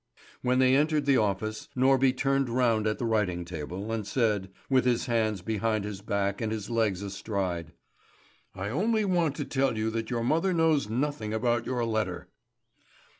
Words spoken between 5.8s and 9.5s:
his back and his legs astride: "I only want to